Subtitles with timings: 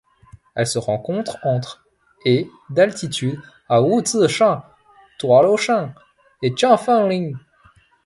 [0.55, 1.85] Elle se rencontre entre
[2.25, 4.63] et d'altitude à Wuzhishan,
[5.19, 5.93] Diaoluoshan
[6.41, 7.35] et Jianfengling.